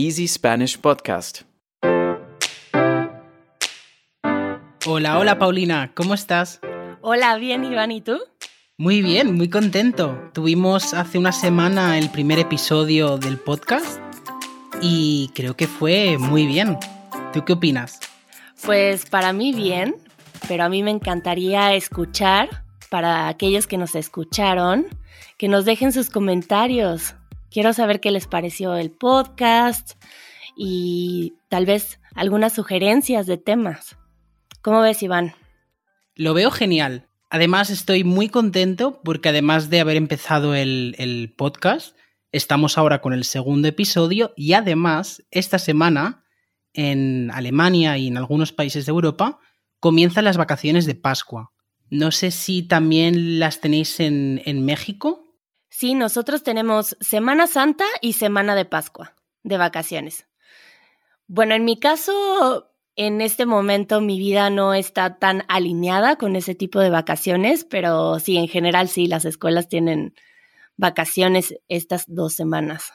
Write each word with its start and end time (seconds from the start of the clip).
Easy 0.00 0.28
Spanish 0.28 0.78
Podcast. 0.78 1.40
Hola, 4.86 5.18
hola 5.18 5.40
Paulina, 5.40 5.90
¿cómo 5.92 6.14
estás? 6.14 6.60
Hola, 7.00 7.36
bien 7.36 7.64
Iván, 7.64 7.90
¿y 7.90 8.00
tú? 8.00 8.16
Muy 8.76 9.02
bien, 9.02 9.34
muy 9.34 9.50
contento. 9.50 10.30
Tuvimos 10.32 10.94
hace 10.94 11.18
una 11.18 11.32
semana 11.32 11.98
el 11.98 12.10
primer 12.10 12.38
episodio 12.38 13.18
del 13.18 13.38
podcast 13.38 14.00
y 14.80 15.32
creo 15.34 15.56
que 15.56 15.66
fue 15.66 16.16
muy 16.16 16.46
bien. 16.46 16.78
¿Tú 17.32 17.44
qué 17.44 17.54
opinas? 17.54 17.98
Pues 18.64 19.04
para 19.04 19.32
mí 19.32 19.52
bien, 19.52 19.96
pero 20.46 20.62
a 20.62 20.68
mí 20.68 20.84
me 20.84 20.92
encantaría 20.92 21.74
escuchar, 21.74 22.62
para 22.88 23.26
aquellos 23.26 23.66
que 23.66 23.78
nos 23.78 23.96
escucharon, 23.96 24.86
que 25.38 25.48
nos 25.48 25.64
dejen 25.64 25.90
sus 25.92 26.08
comentarios. 26.08 27.16
Quiero 27.50 27.72
saber 27.72 28.00
qué 28.00 28.10
les 28.10 28.26
pareció 28.26 28.76
el 28.76 28.90
podcast 28.90 29.92
y 30.56 31.34
tal 31.48 31.64
vez 31.64 32.00
algunas 32.14 32.52
sugerencias 32.52 33.26
de 33.26 33.38
temas. 33.38 33.96
¿Cómo 34.60 34.80
ves, 34.82 35.02
Iván? 35.02 35.34
Lo 36.14 36.34
veo 36.34 36.50
genial. 36.50 37.08
Además, 37.30 37.70
estoy 37.70 38.04
muy 38.04 38.28
contento 38.28 39.00
porque 39.02 39.28
además 39.28 39.70
de 39.70 39.80
haber 39.80 39.96
empezado 39.96 40.54
el, 40.54 40.94
el, 40.98 41.32
podcast, 41.36 41.96
estamos 42.32 42.76
ahora 42.76 43.00
con 43.00 43.12
el 43.12 43.24
segundo 43.24 43.68
episodio 43.68 44.32
y 44.36 44.54
además, 44.54 45.24
esta 45.30 45.58
semana, 45.58 46.24
en 46.72 47.30
Alemania 47.30 47.96
y 47.98 48.08
en 48.08 48.16
algunos 48.16 48.52
países 48.52 48.86
de 48.86 48.90
Europa, 48.90 49.38
comienzan 49.80 50.24
las 50.24 50.36
vacaciones 50.36 50.86
de 50.86 50.94
Pascua. 50.94 51.52
No 51.90 52.10
sé 52.10 52.30
si 52.30 52.62
también 52.62 53.38
las 53.38 53.60
tenéis 53.60 54.00
en, 54.00 54.42
en 54.44 54.64
México. 54.64 55.27
Sí, 55.68 55.94
nosotros 55.94 56.42
tenemos 56.42 56.96
Semana 57.00 57.46
Santa 57.46 57.84
y 58.00 58.14
Semana 58.14 58.54
de 58.54 58.64
Pascua 58.64 59.14
de 59.42 59.58
vacaciones. 59.58 60.26
Bueno, 61.26 61.54
en 61.54 61.64
mi 61.64 61.78
caso, 61.78 62.70
en 62.96 63.20
este 63.20 63.46
momento 63.46 64.00
mi 64.00 64.18
vida 64.18 64.50
no 64.50 64.74
está 64.74 65.18
tan 65.18 65.44
alineada 65.48 66.16
con 66.16 66.36
ese 66.36 66.54
tipo 66.54 66.80
de 66.80 66.90
vacaciones, 66.90 67.64
pero 67.64 68.18
sí, 68.18 68.36
en 68.36 68.48
general 68.48 68.88
sí, 68.88 69.06
las 69.06 69.24
escuelas 69.24 69.68
tienen 69.68 70.14
vacaciones 70.76 71.54
estas 71.68 72.04
dos 72.06 72.34
semanas. 72.34 72.92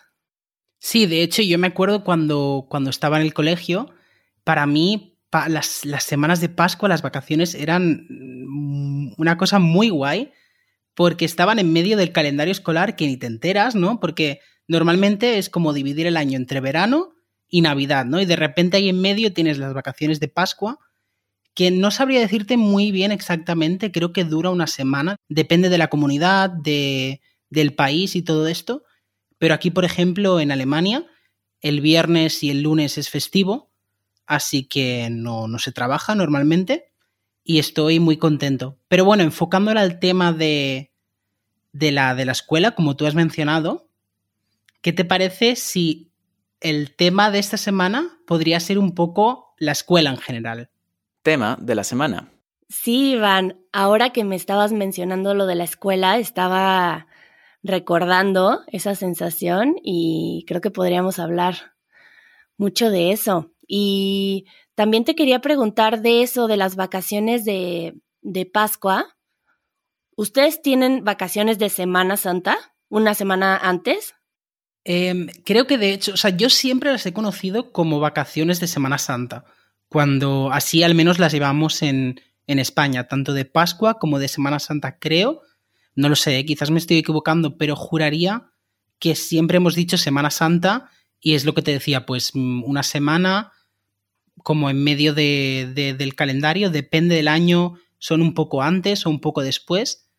Sí, 0.79 1.05
de 1.05 1.21
hecho 1.21 1.41
yo 1.41 1.57
me 1.59 1.67
acuerdo 1.67 2.03
cuando, 2.03 2.65
cuando 2.69 2.89
estaba 2.89 3.17
en 3.17 3.23
el 3.23 3.33
colegio, 3.33 3.93
para 4.43 4.65
mí 4.65 5.17
las, 5.47 5.85
las 5.85 6.03
semanas 6.03 6.41
de 6.41 6.49
Pascua, 6.49 6.89
las 6.89 7.01
vacaciones 7.01 7.55
eran 7.55 8.07
una 9.17 9.37
cosa 9.37 9.59
muy 9.59 9.89
guay 9.89 10.31
porque 10.95 11.25
estaban 11.25 11.59
en 11.59 11.73
medio 11.73 11.97
del 11.97 12.11
calendario 12.11 12.51
escolar 12.51 12.95
que 12.95 13.07
ni 13.07 13.17
te 13.17 13.27
enteras, 13.27 13.75
¿no? 13.75 13.99
Porque 13.99 14.39
normalmente 14.67 15.37
es 15.37 15.49
como 15.49 15.73
dividir 15.73 16.07
el 16.07 16.17
año 16.17 16.37
entre 16.37 16.59
verano 16.59 17.13
y 17.47 17.61
Navidad, 17.61 18.05
¿no? 18.05 18.21
Y 18.21 18.25
de 18.25 18.35
repente 18.35 18.77
ahí 18.77 18.89
en 18.89 19.01
medio 19.01 19.33
tienes 19.33 19.57
las 19.57 19.73
vacaciones 19.73 20.19
de 20.19 20.27
Pascua, 20.27 20.79
que 21.53 21.71
no 21.71 21.91
sabría 21.91 22.19
decirte 22.19 22.57
muy 22.57 22.91
bien 22.91 23.11
exactamente, 23.11 23.91
creo 23.91 24.11
que 24.11 24.23
dura 24.23 24.49
una 24.49 24.67
semana, 24.67 25.17
depende 25.29 25.69
de 25.69 25.77
la 25.77 25.89
comunidad, 25.89 26.49
de, 26.49 27.21
del 27.49 27.75
país 27.75 28.15
y 28.15 28.23
todo 28.23 28.47
esto, 28.47 28.83
pero 29.37 29.53
aquí, 29.53 29.69
por 29.69 29.85
ejemplo, 29.85 30.39
en 30.39 30.51
Alemania, 30.51 31.05
el 31.61 31.81
viernes 31.81 32.43
y 32.43 32.49
el 32.49 32.61
lunes 32.61 32.97
es 32.97 33.09
festivo, 33.09 33.71
así 34.25 34.65
que 34.65 35.09
no, 35.11 35.47
no 35.47 35.59
se 35.59 35.71
trabaja 35.71 36.15
normalmente 36.15 36.92
y 37.43 37.59
estoy 37.59 37.99
muy 37.99 38.17
contento. 38.17 38.77
Pero 38.87 39.05
bueno, 39.05 39.23
enfocándola 39.23 39.81
al 39.81 39.99
tema 39.99 40.31
de, 40.31 40.91
de, 41.71 41.91
la, 41.91 42.15
de 42.15 42.25
la 42.25 42.31
escuela, 42.31 42.71
como 42.71 42.95
tú 42.95 43.05
has 43.05 43.15
mencionado, 43.15 43.87
¿qué 44.81 44.93
te 44.93 45.05
parece 45.05 45.55
si 45.55 46.11
el 46.61 46.95
tema 46.95 47.31
de 47.31 47.39
esta 47.39 47.57
semana 47.57 48.17
podría 48.25 48.59
ser 48.59 48.79
un 48.79 48.95
poco 48.95 49.53
la 49.57 49.73
escuela 49.73 50.09
en 50.09 50.17
general? 50.17 50.69
Tema 51.21 51.57
de 51.59 51.75
la 51.75 51.83
semana. 51.83 52.31
Sí, 52.69 53.13
Iván, 53.13 53.59
ahora 53.71 54.11
que 54.11 54.23
me 54.23 54.35
estabas 54.35 54.71
mencionando 54.71 55.35
lo 55.35 55.45
de 55.45 55.55
la 55.55 55.63
escuela, 55.63 56.17
estaba 56.17 57.07
recordando 57.61 58.61
esa 58.67 58.95
sensación 58.95 59.75
y 59.83 60.43
creo 60.47 60.59
que 60.59 60.71
podríamos 60.71 61.19
hablar 61.19 61.73
mucho 62.57 62.89
de 62.89 63.11
eso. 63.11 63.51
Y 63.67 64.45
también 64.75 65.05
te 65.05 65.15
quería 65.15 65.39
preguntar 65.39 66.01
de 66.01 66.23
eso, 66.23 66.47
de 66.47 66.57
las 66.57 66.75
vacaciones 66.75 67.45
de, 67.45 67.95
de 68.21 68.45
Pascua. 68.45 69.15
¿Ustedes 70.15 70.61
tienen 70.61 71.03
vacaciones 71.03 71.59
de 71.59 71.69
Semana 71.69 72.17
Santa? 72.17 72.57
¿Una 72.89 73.13
semana 73.13 73.57
antes? 73.57 74.13
Eh, 74.85 75.27
creo 75.45 75.65
que 75.65 75.77
de 75.77 75.93
hecho, 75.93 76.13
o 76.13 76.17
sea, 76.17 76.31
yo 76.31 76.49
siempre 76.49 76.91
las 76.91 77.05
he 77.05 77.13
conocido 77.13 77.71
como 77.71 77.99
vacaciones 77.99 78.59
de 78.59 78.67
Semana 78.67 78.97
Santa, 78.97 79.45
cuando 79.87 80.51
así 80.51 80.83
al 80.83 80.93
menos 80.93 81.19
las 81.19 81.31
llevamos 81.31 81.81
en, 81.81 82.19
en 82.47 82.59
España, 82.59 83.07
tanto 83.07 83.33
de 83.33 83.45
Pascua 83.45 83.99
como 83.99 84.19
de 84.19 84.27
Semana 84.27 84.59
Santa, 84.59 84.99
creo. 84.99 85.41
No 85.95 86.09
lo 86.09 86.15
sé, 86.15 86.43
quizás 86.45 86.71
me 86.71 86.79
estoy 86.79 86.97
equivocando, 86.97 87.57
pero 87.57 87.75
juraría 87.75 88.51
que 88.99 89.15
siempre 89.15 89.57
hemos 89.57 89.75
dicho 89.75 89.97
Semana 89.97 90.31
Santa 90.31 90.89
y 91.19 91.35
es 91.35 91.45
lo 91.45 91.53
que 91.53 91.61
te 91.61 91.71
decía, 91.71 92.05
pues 92.05 92.31
mm, 92.33 92.63
una 92.63 92.83
semana 92.83 93.51
como 94.41 94.69
en 94.69 94.83
medio 94.83 95.13
de, 95.13 95.71
de, 95.73 95.93
del 95.93 96.15
calendario, 96.15 96.69
depende 96.69 97.15
del 97.15 97.27
año, 97.27 97.75
son 97.97 98.21
un 98.21 98.33
poco 98.33 98.61
antes 98.61 99.05
o 99.05 99.09
un 99.09 99.19
poco 99.19 99.41
después, 99.41 100.09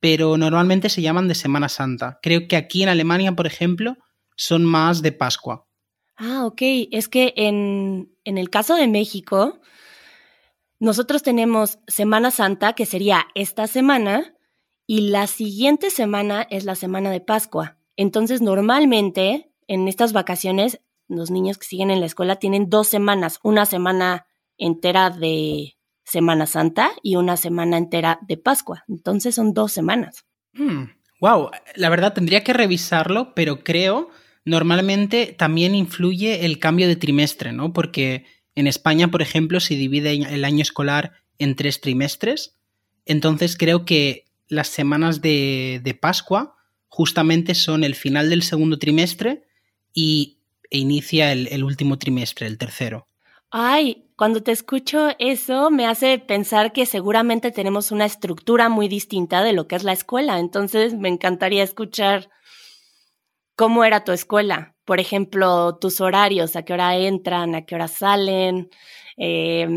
pero 0.00 0.36
normalmente 0.36 0.88
se 0.88 1.02
llaman 1.02 1.28
de 1.28 1.34
Semana 1.34 1.68
Santa. 1.68 2.18
Creo 2.22 2.48
que 2.48 2.56
aquí 2.56 2.82
en 2.82 2.88
Alemania, 2.88 3.36
por 3.36 3.46
ejemplo, 3.46 3.96
son 4.36 4.64
más 4.64 5.02
de 5.02 5.12
Pascua. 5.12 5.66
Ah, 6.16 6.44
ok. 6.46 6.62
Es 6.90 7.08
que 7.08 7.32
en, 7.36 8.12
en 8.24 8.38
el 8.38 8.50
caso 8.50 8.74
de 8.74 8.88
México, 8.88 9.60
nosotros 10.80 11.22
tenemos 11.22 11.78
Semana 11.86 12.32
Santa, 12.32 12.72
que 12.72 12.86
sería 12.86 13.26
esta 13.34 13.68
semana, 13.68 14.34
y 14.86 15.02
la 15.10 15.28
siguiente 15.28 15.90
semana 15.90 16.46
es 16.50 16.64
la 16.64 16.74
semana 16.74 17.10
de 17.10 17.20
Pascua. 17.20 17.78
Entonces, 17.96 18.42
normalmente 18.42 19.52
en 19.68 19.86
estas 19.86 20.12
vacaciones 20.12 20.80
los 21.16 21.30
niños 21.30 21.58
que 21.58 21.66
siguen 21.66 21.90
en 21.90 22.00
la 22.00 22.06
escuela 22.06 22.36
tienen 22.36 22.68
dos 22.68 22.88
semanas, 22.88 23.38
una 23.42 23.66
semana 23.66 24.26
entera 24.58 25.10
de 25.10 25.76
Semana 26.04 26.46
Santa 26.46 26.90
y 27.02 27.16
una 27.16 27.36
semana 27.36 27.76
entera 27.76 28.18
de 28.22 28.36
Pascua. 28.36 28.84
Entonces 28.88 29.34
son 29.34 29.54
dos 29.54 29.72
semanas. 29.72 30.24
Hmm. 30.52 30.84
Wow, 31.20 31.50
la 31.76 31.88
verdad 31.88 32.14
tendría 32.14 32.42
que 32.42 32.52
revisarlo, 32.52 33.34
pero 33.34 33.62
creo 33.62 34.10
normalmente 34.44 35.34
también 35.38 35.74
influye 35.74 36.44
el 36.44 36.58
cambio 36.58 36.88
de 36.88 36.96
trimestre, 36.96 37.52
¿no? 37.52 37.72
Porque 37.72 38.26
en 38.54 38.66
España, 38.66 39.08
por 39.08 39.22
ejemplo, 39.22 39.60
se 39.60 39.74
divide 39.74 40.12
el 40.12 40.44
año 40.44 40.62
escolar 40.62 41.12
en 41.38 41.54
tres 41.54 41.80
trimestres. 41.80 42.56
Entonces 43.06 43.56
creo 43.56 43.84
que 43.84 44.24
las 44.48 44.68
semanas 44.68 45.22
de, 45.22 45.80
de 45.82 45.94
Pascua 45.94 46.56
justamente 46.88 47.54
son 47.54 47.84
el 47.84 47.94
final 47.94 48.28
del 48.28 48.42
segundo 48.42 48.78
trimestre 48.78 49.44
y 49.94 50.41
e 50.72 50.78
inicia 50.78 51.30
el, 51.32 51.48
el 51.48 51.62
último 51.62 51.98
trimestre, 51.98 52.46
el 52.46 52.56
tercero. 52.56 53.06
Ay, 53.50 54.08
cuando 54.16 54.42
te 54.42 54.50
escucho 54.50 55.10
eso 55.18 55.70
me 55.70 55.86
hace 55.86 56.18
pensar 56.18 56.72
que 56.72 56.86
seguramente 56.86 57.50
tenemos 57.50 57.92
una 57.92 58.06
estructura 58.06 58.70
muy 58.70 58.88
distinta 58.88 59.42
de 59.42 59.52
lo 59.52 59.68
que 59.68 59.76
es 59.76 59.84
la 59.84 59.92
escuela. 59.92 60.38
Entonces 60.38 60.94
me 60.94 61.10
encantaría 61.10 61.62
escuchar 61.62 62.30
cómo 63.54 63.84
era 63.84 64.04
tu 64.04 64.12
escuela. 64.12 64.74
Por 64.86 65.00
ejemplo, 65.00 65.76
tus 65.78 66.00
horarios, 66.00 66.56
a 66.56 66.62
qué 66.64 66.72
hora 66.72 66.96
entran, 66.96 67.54
a 67.54 67.66
qué 67.66 67.74
hora 67.74 67.88
salen. 67.88 68.70
Eh, 69.18 69.68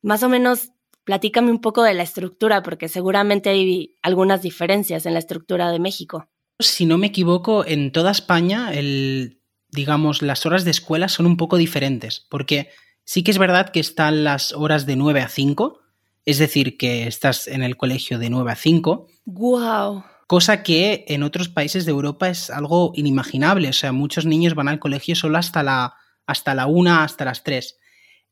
más 0.00 0.22
o 0.22 0.28
menos, 0.30 0.70
platícame 1.04 1.50
un 1.50 1.60
poco 1.60 1.82
de 1.82 1.94
la 1.94 2.02
estructura, 2.02 2.62
porque 2.62 2.88
seguramente 2.88 3.50
hay 3.50 3.96
algunas 4.00 4.40
diferencias 4.40 5.04
en 5.04 5.12
la 5.12 5.18
estructura 5.18 5.70
de 5.70 5.78
México. 5.78 6.28
Si 6.58 6.86
no 6.86 6.98
me 6.98 7.08
equivoco, 7.08 7.66
en 7.66 7.92
toda 7.92 8.10
España 8.10 8.72
el 8.72 9.40
digamos, 9.74 10.22
las 10.22 10.46
horas 10.46 10.64
de 10.64 10.70
escuela 10.70 11.08
son 11.08 11.26
un 11.26 11.36
poco 11.36 11.56
diferentes, 11.56 12.26
porque 12.30 12.70
sí 13.04 13.22
que 13.22 13.30
es 13.30 13.38
verdad 13.38 13.70
que 13.70 13.80
están 13.80 14.24
las 14.24 14.52
horas 14.52 14.86
de 14.86 14.96
9 14.96 15.20
a 15.20 15.28
5, 15.28 15.80
es 16.24 16.38
decir, 16.38 16.78
que 16.78 17.06
estás 17.06 17.48
en 17.48 17.62
el 17.62 17.76
colegio 17.76 18.18
de 18.18 18.30
9 18.30 18.52
a 18.52 18.56
5. 18.56 19.08
¡Wow! 19.26 20.04
Cosa 20.26 20.62
que 20.62 21.04
en 21.08 21.22
otros 21.22 21.50
países 21.50 21.84
de 21.84 21.90
Europa 21.90 22.30
es 22.30 22.48
algo 22.48 22.92
inimaginable, 22.94 23.68
o 23.68 23.72
sea, 23.74 23.92
muchos 23.92 24.24
niños 24.24 24.54
van 24.54 24.68
al 24.68 24.78
colegio 24.78 25.14
solo 25.14 25.36
hasta 25.36 25.62
la, 25.62 25.94
hasta 26.26 26.54
la 26.54 26.66
1, 26.66 26.94
hasta 26.94 27.26
las 27.26 27.44
3. 27.44 27.78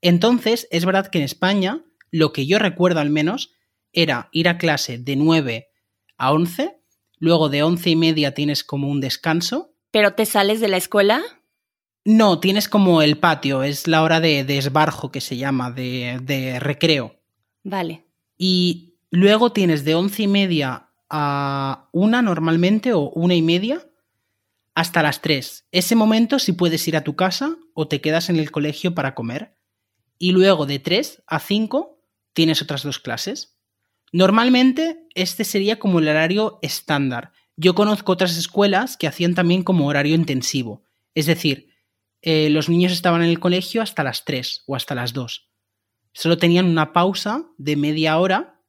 Entonces, 0.00 0.69
es 0.70 0.87
verdad 0.87 1.08
que 1.08 1.19
en 1.19 1.25
España, 1.25 1.84
lo 2.11 2.32
que 2.32 2.46
yo 2.46 2.58
recuerdo 2.58 3.00
al 3.00 3.11
menos, 3.11 3.52
era 3.93 4.31
ir 4.32 4.49
a 4.49 4.56
clase 4.56 4.96
de 4.96 5.17
9 5.17 5.69
a 6.17 6.32
11, 6.32 6.78
luego 7.19 7.50
de 7.50 7.62
11 7.62 7.90
y 7.90 7.96
media 7.96 8.32
tienes 8.32 8.64
como 8.64 8.88
un 8.88 9.00
descanso, 9.00 9.71
¿Pero 9.93 10.15
te 10.15 10.27
sales 10.27 10.61
de 10.61 10.69
la 10.69 10.79
escuela? 10.79 11.23
No, 12.05 12.41
tienes 12.41 12.69
como 12.69 13.03
el 13.03 13.19
patio, 13.19 13.62
es 13.62 13.87
la 13.87 14.03
hora 14.03 14.19
de, 14.19 14.43
de 14.43 14.59
esbarjo 14.59 15.12
que 15.12 15.21
se 15.21 15.37
llama, 15.37 15.71
de, 15.71 16.19
de, 16.21 16.59
recreo. 16.59 17.15
Vale. 17.62 18.05
Y 18.37 18.97
luego 19.11 19.53
tienes 19.53 19.85
de 19.85 19.94
once 19.94 20.25
y 20.25 20.27
media 20.27 20.89
a 21.09 21.89
una 21.93 22.23
normalmente 22.23 22.93
o 22.93 23.11
una 23.11 23.35
y 23.35 23.43
media, 23.43 23.87
hasta 24.75 25.03
las 25.03 25.21
3. 25.21 25.67
Ese 25.71 25.94
momento 25.94 26.39
si 26.39 26.53
puedes 26.53 26.89
ir 26.89 26.97
a 26.97 27.05
tu 27.05 27.15
casa 27.15 27.56
o 27.75 27.87
te 27.87 28.00
quedas 28.00 28.31
en 28.31 28.37
el 28.37 28.50
colegio 28.50 28.94
para 28.94 29.15
comer. 29.15 29.55
Y 30.19 30.33
luego 30.33 30.67
de 30.67 30.79
3 30.79 31.23
a 31.27 31.39
5 31.39 32.00
tienes 32.33 32.62
otras 32.62 32.83
dos 32.83 32.99
clases. 32.99 33.59
Normalmente 34.12 35.06
este 35.15 35.44
sería 35.44 35.79
como 35.79 35.99
el 35.99 36.09
horario 36.09 36.59
estándar. 36.62 37.33
Yo 37.62 37.76
conozco 37.76 38.11
otras 38.11 38.37
escuelas 38.37 38.97
que 38.97 39.06
hacían 39.06 39.37
también 39.37 39.62
como 39.62 39.87
horario 39.87 40.17
intensivo. 40.17 40.82
Es 41.14 41.26
decir, 41.26 41.69
eh, 42.20 42.50
los 42.50 42.69
niños 42.69 42.91
estaban 42.91 43.23
en 43.23 43.29
el 43.29 43.38
colegio 43.38 43.82
hasta 43.82 44.03
las 44.03 44.25
3 44.25 44.64
o 44.67 44.75
hasta 44.75 44.97
las 44.97 45.12
2. 45.12 45.49
Solo 46.12 46.38
tenían 46.38 46.67
una 46.67 46.93
pausa 46.93 47.44
de 47.59 47.76
media 47.76 48.19
hora. 48.19 48.61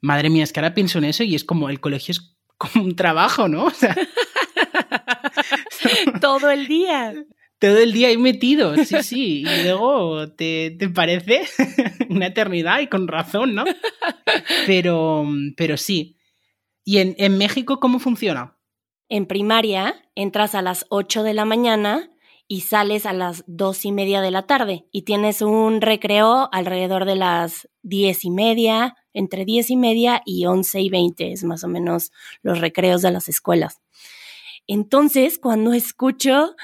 Madre 0.00 0.28
mía, 0.28 0.42
es 0.42 0.52
que 0.52 0.58
ahora 0.58 0.74
pienso 0.74 0.98
en 0.98 1.04
eso 1.04 1.22
y 1.22 1.36
es 1.36 1.44
como 1.44 1.70
el 1.70 1.78
colegio 1.78 2.10
es 2.10 2.36
como 2.58 2.84
un 2.84 2.96
trabajo, 2.96 3.46
¿no? 3.46 3.66
O 3.66 3.70
sea, 3.70 3.94
Todo 6.20 6.50
el 6.50 6.66
día. 6.66 7.14
todo 7.60 7.78
el 7.78 7.92
día 7.92 8.08
ahí 8.08 8.18
metido, 8.18 8.74
sí, 8.84 9.04
sí. 9.04 9.42
Y 9.42 9.62
luego 9.62 10.32
te, 10.32 10.74
te 10.76 10.88
parece 10.88 11.42
una 12.10 12.26
eternidad 12.26 12.80
y 12.80 12.88
con 12.88 13.06
razón, 13.06 13.54
¿no? 13.54 13.64
Pero, 14.66 15.24
pero 15.56 15.76
sí. 15.76 16.16
¿Y 16.86 16.98
en, 16.98 17.16
en 17.18 17.36
México 17.36 17.80
cómo 17.80 17.98
funciona? 17.98 18.56
En 19.08 19.26
primaria 19.26 20.08
entras 20.14 20.54
a 20.54 20.62
las 20.62 20.86
8 20.88 21.24
de 21.24 21.34
la 21.34 21.44
mañana 21.44 22.10
y 22.46 22.60
sales 22.60 23.06
a 23.06 23.12
las 23.12 23.42
dos 23.48 23.84
y 23.84 23.90
media 23.90 24.20
de 24.20 24.30
la 24.30 24.46
tarde 24.46 24.86
y 24.92 25.02
tienes 25.02 25.42
un 25.42 25.80
recreo 25.80 26.48
alrededor 26.52 27.04
de 27.04 27.16
las 27.16 27.68
diez 27.82 28.24
y 28.24 28.30
media, 28.30 28.94
entre 29.12 29.44
diez 29.44 29.68
y 29.70 29.76
media 29.76 30.22
y 30.24 30.46
once 30.46 30.80
y 30.80 30.88
veinte 30.88 31.32
es 31.32 31.42
más 31.42 31.64
o 31.64 31.68
menos 31.68 32.12
los 32.42 32.60
recreos 32.60 33.02
de 33.02 33.10
las 33.10 33.28
escuelas. 33.28 33.80
Entonces, 34.68 35.38
cuando 35.40 35.72
escucho 35.72 36.54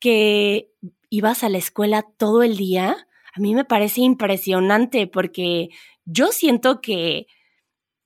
que 0.00 0.72
ibas 1.08 1.44
a 1.44 1.48
la 1.48 1.58
escuela 1.58 2.04
todo 2.16 2.42
el 2.42 2.56
día, 2.56 3.06
a 3.32 3.40
mí 3.40 3.54
me 3.54 3.64
parece 3.64 4.00
impresionante 4.00 5.06
porque 5.06 5.68
yo 6.04 6.32
siento 6.32 6.80
que 6.80 7.28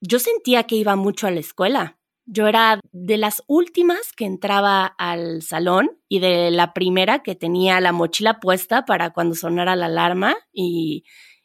yo 0.02 0.18
sentía 0.18 0.64
que 0.64 0.74
iba 0.74 0.96
mucho 0.96 1.26
a 1.26 1.30
la 1.30 1.40
escuela. 1.40 1.98
Yo 2.26 2.48
era 2.48 2.80
de 2.92 3.16
las 3.16 3.42
últimas 3.46 4.12
que 4.16 4.24
entraba 4.24 4.84
al 4.98 5.42
salón 5.42 5.90
y 6.08 6.18
de 6.18 6.50
la 6.50 6.74
primera 6.74 7.22
que 7.22 7.34
tenía 7.34 7.80
la 7.80 7.92
mochila 7.92 8.40
puesta 8.40 8.84
para 8.84 9.10
cuando 9.10 9.34
sonara 9.34 9.76
la 9.76 9.86
alarma 9.86 10.36
y, 10.52 11.04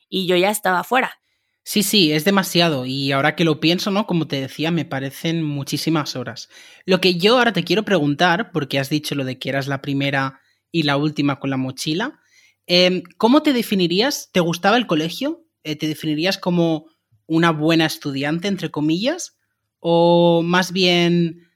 y 0.09 0.27
yo 0.27 0.35
ya 0.35 0.49
estaba 0.49 0.83
fuera. 0.83 1.19
Sí, 1.63 1.83
sí, 1.83 2.11
es 2.11 2.25
demasiado. 2.25 2.85
Y 2.85 3.11
ahora 3.11 3.35
que 3.35 3.43
lo 3.43 3.59
pienso, 3.59 3.91
¿no? 3.91 4.07
Como 4.07 4.27
te 4.27 4.41
decía, 4.41 4.71
me 4.71 4.85
parecen 4.85 5.43
muchísimas 5.43 6.15
horas. 6.15 6.49
Lo 6.85 6.99
que 6.99 7.15
yo 7.15 7.37
ahora 7.37 7.53
te 7.53 7.63
quiero 7.63 7.83
preguntar, 7.83 8.51
porque 8.51 8.79
has 8.79 8.89
dicho 8.89 9.15
lo 9.15 9.25
de 9.25 9.37
que 9.37 9.49
eras 9.49 9.67
la 9.67 9.81
primera 9.81 10.39
y 10.71 10.83
la 10.83 10.97
última 10.97 11.39
con 11.39 11.49
la 11.49 11.57
mochila, 11.57 12.19
eh, 12.65 13.03
¿cómo 13.17 13.43
te 13.43 13.53
definirías? 13.53 14.29
¿Te 14.31 14.39
gustaba 14.39 14.77
el 14.77 14.87
colegio? 14.87 15.45
Eh, 15.63 15.75
¿Te 15.75 15.87
definirías 15.87 16.37
como 16.37 16.85
una 17.27 17.51
buena 17.51 17.85
estudiante, 17.85 18.47
entre 18.47 18.71
comillas? 18.71 19.37
¿O 19.79 20.41
más 20.43 20.71
bien, 20.71 21.49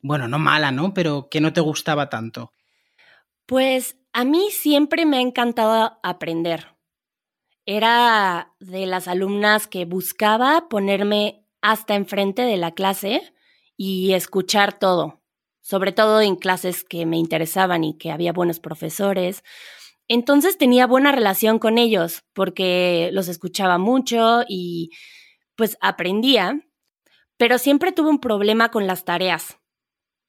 bueno, 0.00 0.28
no 0.28 0.38
mala, 0.38 0.70
¿no? 0.70 0.94
Pero 0.94 1.28
que 1.30 1.40
no 1.40 1.52
te 1.52 1.60
gustaba 1.60 2.08
tanto. 2.08 2.52
Pues 3.46 3.96
a 4.12 4.24
mí 4.24 4.48
siempre 4.50 5.06
me 5.06 5.18
ha 5.18 5.20
encantado 5.20 5.98
aprender. 6.02 6.76
Era 7.66 8.54
de 8.60 8.86
las 8.86 9.08
alumnas 9.08 9.66
que 9.66 9.84
buscaba 9.84 10.68
ponerme 10.68 11.44
hasta 11.60 11.94
enfrente 11.94 12.42
de 12.42 12.56
la 12.56 12.72
clase 12.72 13.32
y 13.76 14.12
escuchar 14.14 14.78
todo, 14.78 15.20
sobre 15.60 15.92
todo 15.92 16.20
en 16.20 16.36
clases 16.36 16.82
que 16.84 17.04
me 17.06 17.18
interesaban 17.18 17.84
y 17.84 17.98
que 17.98 18.10
había 18.10 18.32
buenos 18.32 18.58
profesores. 18.60 19.44
Entonces 20.08 20.56
tenía 20.56 20.86
buena 20.86 21.12
relación 21.12 21.58
con 21.58 21.76
ellos 21.76 22.24
porque 22.32 23.10
los 23.12 23.28
escuchaba 23.28 23.76
mucho 23.76 24.40
y 24.48 24.90
pues 25.54 25.76
aprendía, 25.80 26.64
pero 27.36 27.58
siempre 27.58 27.92
tuve 27.92 28.08
un 28.08 28.20
problema 28.20 28.70
con 28.70 28.86
las 28.86 29.04
tareas. 29.04 29.58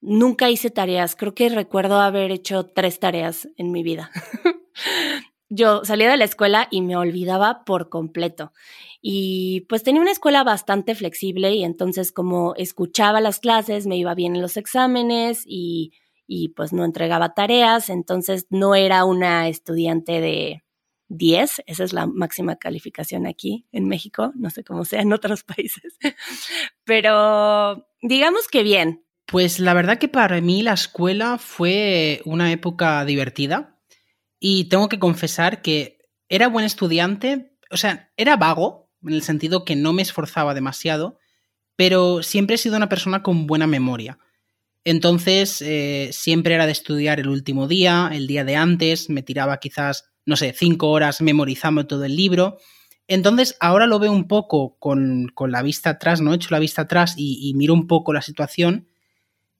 Nunca 0.02 0.50
hice 0.50 0.70
tareas, 0.70 1.16
creo 1.16 1.34
que 1.34 1.50
recuerdo 1.50 2.00
haber 2.00 2.32
hecho 2.32 2.66
tres 2.66 3.00
tareas 3.00 3.48
en 3.56 3.72
mi 3.72 3.84
vida. 3.84 4.12
Yo 5.50 5.84
salía 5.84 6.12
de 6.12 6.18
la 6.18 6.26
escuela 6.26 6.68
y 6.70 6.82
me 6.82 6.96
olvidaba 6.96 7.64
por 7.66 7.90
completo. 7.90 8.54
Y 9.02 9.62
pues 9.62 9.84
tenía 9.84 10.02
una 10.02 10.12
escuela 10.12 10.44
bastante 10.44 10.94
flexible 10.94 11.54
y 11.56 11.64
entonces 11.64 12.12
como 12.12 12.54
escuchaba 12.56 13.22
las 13.22 13.40
clases, 13.40 13.88
me 13.88 13.98
iba 13.98 14.14
bien 14.14 14.36
en 14.36 14.42
los 14.42 14.58
exámenes 14.58 15.44
y, 15.46 15.94
y 16.32 16.50
pues 16.50 16.72
no 16.74 16.86
entregaba 16.86 17.34
tareas, 17.34 17.90
entonces 17.90 18.46
no 18.52 18.76
era 18.76 19.04
una 19.04 19.48
estudiante 19.48 20.22
de 20.22 20.64
10, 21.08 21.64
esa 21.66 21.84
es 21.84 21.92
la 21.92 22.06
máxima 22.06 22.58
calificación 22.58 23.26
aquí 23.26 23.68
en 23.72 23.88
México, 23.88 24.32
no 24.36 24.52
sé 24.52 24.64
cómo 24.64 24.86
sea 24.86 25.02
en 25.02 25.12
otros 25.12 25.44
países, 25.56 25.98
pero 26.84 27.88
digamos 28.04 28.48
que 28.48 28.62
bien. 28.62 29.04
Pues 29.26 29.60
la 29.60 29.74
verdad 29.74 29.98
que 29.98 30.08
para 30.08 30.40
mí 30.40 30.62
la 30.62 30.74
escuela 30.74 31.40
fue 31.40 32.22
una 32.26 32.52
época 32.52 33.04
divertida 33.06 33.80
y 34.40 34.66
tengo 34.66 34.88
que 34.88 35.00
confesar 35.00 35.64
que 35.64 35.98
era 36.30 36.48
buen 36.48 36.64
estudiante, 36.64 37.58
o 37.72 37.78
sea, 37.78 38.12
era 38.18 38.38
vago, 38.38 38.92
en 39.04 39.14
el 39.14 39.24
sentido 39.24 39.66
que 39.66 39.76
no 39.76 39.94
me 39.94 40.04
esforzaba 40.04 40.54
demasiado, 40.54 41.18
pero 41.76 42.22
siempre 42.22 42.56
he 42.56 42.60
sido 42.60 42.78
una 42.78 42.90
persona 42.90 43.24
con 43.24 43.48
buena 43.48 43.66
memoria. 43.66 44.20
Entonces, 44.90 45.62
eh, 45.62 46.10
siempre 46.12 46.56
era 46.56 46.66
de 46.66 46.72
estudiar 46.72 47.20
el 47.20 47.30
último 47.30 47.68
día, 47.68 48.10
el 48.12 48.26
día 48.26 48.44
de 48.44 48.56
antes, 48.56 49.08
me 49.08 49.22
tiraba 49.22 49.60
quizás, 49.60 50.10
no 50.26 50.36
sé, 50.36 50.52
cinco 50.52 50.90
horas 50.90 51.22
memorizando 51.22 51.86
todo 51.86 52.06
el 52.06 52.16
libro. 52.16 52.58
Entonces, 53.08 53.56
ahora 53.60 53.86
lo 53.86 54.00
veo 54.00 54.12
un 54.12 54.28
poco 54.28 54.80
con, 54.80 55.28
con 55.36 55.52
la 55.52 55.62
vista 55.62 55.92
atrás, 55.92 56.22
¿no? 56.22 56.34
He 56.34 56.38
hecho 56.38 56.50
la 56.50 56.58
vista 56.58 56.82
atrás 56.82 57.14
y, 57.18 57.54
miro 57.54 57.76
un 57.76 57.86
poco 57.86 58.14
la 58.14 58.24
situación. 58.24 58.88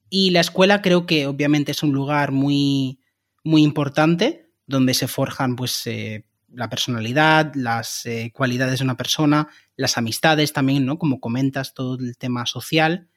Y 0.08 0.30
la 0.30 0.40
escuela 0.40 0.82
creo 0.82 1.06
que 1.06 1.28
obviamente 1.28 1.70
es 1.70 1.84
un 1.84 1.92
lugar 1.92 2.32
muy, 2.32 2.98
muy 3.44 3.62
importante, 3.62 4.50
donde 4.66 4.94
se 4.94 5.06
forjan, 5.06 5.54
pues, 5.54 5.86
eh, 5.86 6.26
la 6.52 6.68
personalidad, 6.68 7.54
las 7.54 8.04
eh, 8.04 8.32
cualidades 8.34 8.80
de 8.80 8.84
una 8.84 8.96
persona, 8.96 9.46
las 9.76 9.96
amistades 9.96 10.52
también, 10.52 10.86
¿no? 10.86 10.98
Como 10.98 11.20
comentas, 11.20 11.72
todo 11.72 11.94
el 12.00 12.16
tema 12.16 12.46
social. 12.46 13.08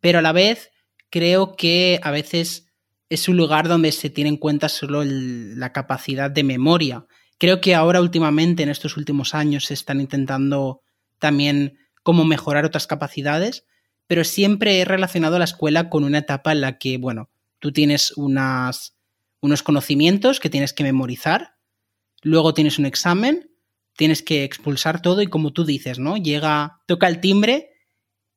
Pero 0.00 0.18
a 0.18 0.22
la 0.22 0.32
vez, 0.32 0.70
creo 1.14 1.54
que 1.54 2.00
a 2.02 2.10
veces 2.10 2.66
es 3.08 3.28
un 3.28 3.36
lugar 3.36 3.68
donde 3.68 3.92
se 3.92 4.10
tiene 4.10 4.30
en 4.30 4.36
cuenta 4.36 4.68
solo 4.68 5.04
la 5.04 5.72
capacidad 5.72 6.28
de 6.28 6.42
memoria. 6.42 7.06
Creo 7.38 7.60
que 7.60 7.76
ahora 7.76 8.00
últimamente, 8.00 8.64
en 8.64 8.68
estos 8.68 8.96
últimos 8.96 9.32
años, 9.32 9.66
se 9.66 9.74
están 9.74 10.00
intentando 10.00 10.80
también 11.20 11.78
cómo 12.02 12.24
mejorar 12.24 12.64
otras 12.64 12.88
capacidades, 12.88 13.64
pero 14.08 14.24
siempre 14.24 14.80
he 14.80 14.84
relacionado 14.84 15.38
la 15.38 15.44
escuela 15.44 15.88
con 15.88 16.02
una 16.02 16.18
etapa 16.18 16.50
en 16.50 16.62
la 16.62 16.78
que, 16.78 16.98
bueno, 16.98 17.30
tú 17.60 17.70
tienes 17.70 18.12
unos 18.16 18.92
conocimientos 19.62 20.40
que 20.40 20.50
tienes 20.50 20.72
que 20.72 20.82
memorizar, 20.82 21.54
luego 22.22 22.54
tienes 22.54 22.80
un 22.80 22.86
examen, 22.86 23.52
tienes 23.96 24.20
que 24.24 24.42
expulsar 24.42 25.00
todo 25.00 25.22
y 25.22 25.28
como 25.28 25.52
tú 25.52 25.64
dices, 25.64 26.00
¿no? 26.00 26.16
Llega, 26.16 26.80
toca 26.88 27.06
el 27.06 27.20
timbre 27.20 27.70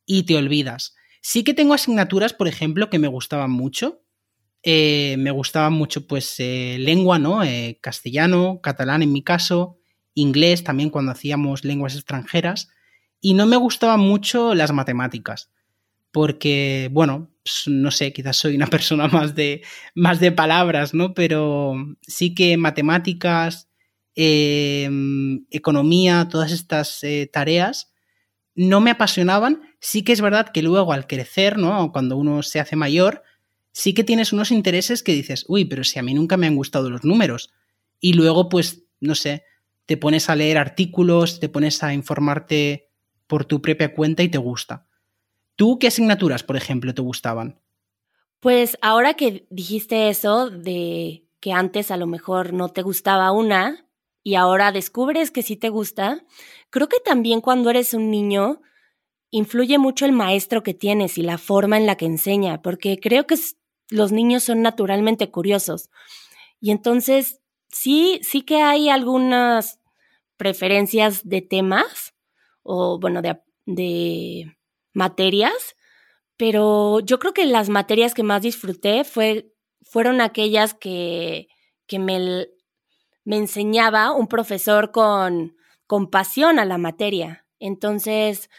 y 0.05 0.27
te 0.27 0.35
olvidas. 0.35 0.93
Sí 1.29 1.43
que 1.43 1.53
tengo 1.53 1.73
asignaturas, 1.73 2.31
por 2.31 2.47
ejemplo, 2.47 2.89
que 2.89 2.99
me 2.99 3.09
gustaban 3.09 3.51
mucho. 3.51 4.01
Eh, 4.63 5.17
me 5.19 5.31
gustaba 5.31 5.69
mucho, 5.69 6.07
pues, 6.07 6.35
eh, 6.37 6.77
lengua, 6.79 7.19
¿no? 7.19 7.43
Eh, 7.43 7.79
castellano, 7.81 8.61
catalán 8.63 9.03
en 9.03 9.11
mi 9.11 9.21
caso, 9.21 9.77
inglés 10.13 10.63
también 10.63 10.89
cuando 10.89 11.11
hacíamos 11.11 11.65
lenguas 11.65 11.95
extranjeras. 11.95 12.69
Y 13.19 13.33
no 13.33 13.45
me 13.45 13.57
gustaban 13.57 13.99
mucho 13.99 14.55
las 14.55 14.71
matemáticas. 14.71 15.51
Porque, 16.11 16.87
bueno, 16.93 17.29
pues, 17.43 17.63
no 17.67 17.91
sé, 17.91 18.13
quizás 18.13 18.37
soy 18.37 18.55
una 18.55 18.67
persona 18.67 19.09
más 19.09 19.35
de, 19.35 19.63
más 19.95 20.21
de 20.21 20.31
palabras, 20.31 20.93
¿no? 20.93 21.13
Pero 21.13 21.75
sí 22.03 22.35
que 22.35 22.55
matemáticas, 22.55 23.67
economía, 24.15 26.29
todas 26.31 26.53
estas 26.53 27.01
tareas 27.33 27.91
no 28.55 28.79
me 28.79 28.91
apasionaban. 28.91 29.66
Sí 29.79 30.03
que 30.03 30.13
es 30.13 30.21
verdad 30.21 30.49
que 30.49 30.61
luego 30.61 30.93
al 30.93 31.07
crecer, 31.07 31.57
¿no? 31.57 31.91
Cuando 31.91 32.17
uno 32.17 32.41
se 32.43 32.59
hace 32.59 32.75
mayor, 32.75 33.23
sí 33.71 33.93
que 33.93 34.03
tienes 34.03 34.33
unos 34.33 34.51
intereses 34.51 35.03
que 35.03 35.13
dices, 35.13 35.45
uy, 35.47 35.65
pero 35.65 35.83
si 35.83 35.99
a 35.99 36.03
mí 36.03 36.13
nunca 36.13 36.37
me 36.37 36.47
han 36.47 36.55
gustado 36.55 36.89
los 36.89 37.03
números. 37.03 37.53
Y 37.99 38.13
luego, 38.13 38.49
pues, 38.49 38.83
no 38.99 39.15
sé, 39.15 39.43
te 39.85 39.97
pones 39.97 40.29
a 40.29 40.35
leer 40.35 40.57
artículos, 40.57 41.39
te 41.39 41.49
pones 41.49 41.83
a 41.83 41.93
informarte 41.93 42.89
por 43.27 43.45
tu 43.45 43.61
propia 43.61 43.93
cuenta 43.93 44.23
y 44.23 44.29
te 44.29 44.37
gusta. 44.37 44.87
¿Tú 45.55 45.79
qué 45.79 45.87
asignaturas, 45.87 46.43
por 46.43 46.55
ejemplo, 46.55 46.93
te 46.93 47.01
gustaban? 47.01 47.59
Pues 48.39 48.77
ahora 48.81 49.15
que 49.15 49.47
dijiste 49.49 50.09
eso 50.09 50.49
de 50.49 51.25
que 51.39 51.51
antes 51.51 51.91
a 51.91 51.97
lo 51.97 52.07
mejor 52.07 52.53
no 52.53 52.69
te 52.69 52.81
gustaba 52.81 53.31
una 53.31 53.87
y 54.23 54.35
ahora 54.35 54.71
descubres 54.71 55.31
que 55.31 55.41
sí 55.41 55.55
te 55.55 55.69
gusta, 55.69 56.23
creo 56.69 56.89
que 56.89 56.99
también 56.99 57.41
cuando 57.41 57.69
eres 57.69 57.93
un 57.93 58.11
niño 58.11 58.61
influye 59.37 59.77
mucho 59.77 60.05
el 60.05 60.11
maestro 60.11 60.63
que 60.63 60.73
tienes 60.73 61.17
y 61.17 61.21
la 61.21 61.37
forma 61.37 61.77
en 61.77 61.85
la 61.85 61.95
que 61.95 62.05
enseña, 62.05 62.61
porque 62.61 62.97
creo 62.99 63.25
que 63.25 63.35
los 63.89 64.11
niños 64.11 64.43
son 64.43 64.61
naturalmente 64.61 65.31
curiosos. 65.31 65.89
Y 66.59 66.71
entonces, 66.71 67.39
sí, 67.69 68.19
sí 68.23 68.41
que 68.41 68.61
hay 68.61 68.89
algunas 68.89 69.79
preferencias 70.37 71.27
de 71.27 71.41
temas 71.41 72.13
o, 72.63 72.99
bueno, 72.99 73.21
de, 73.21 73.41
de 73.65 74.57
materias, 74.93 75.75
pero 76.37 76.99
yo 76.99 77.19
creo 77.19 77.33
que 77.33 77.45
las 77.45 77.69
materias 77.69 78.13
que 78.13 78.23
más 78.23 78.41
disfruté 78.41 79.03
fue, 79.03 79.51
fueron 79.81 80.21
aquellas 80.21 80.73
que, 80.73 81.47
que 81.87 81.99
me, 81.99 82.47
me 83.23 83.37
enseñaba 83.37 84.11
un 84.11 84.27
profesor 84.27 84.91
con, 84.91 85.55
con 85.87 86.09
pasión 86.09 86.59
a 86.59 86.65
la 86.65 86.77
materia. 86.77 87.45
Entonces, 87.59 88.49